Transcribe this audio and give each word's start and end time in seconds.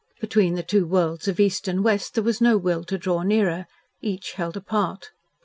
Between 0.19 0.55
the 0.55 0.63
two 0.63 0.87
worlds 0.87 1.27
of 1.27 1.39
East 1.39 1.67
and 1.67 1.83
West 1.83 2.15
there 2.15 2.23
was 2.23 2.41
no 2.41 2.57
will 2.57 2.83
to 2.85 2.97
draw 2.97 3.21
nearer. 3.21 3.67
Each 4.01 4.31
held 4.31 4.57
apart. 4.57 5.11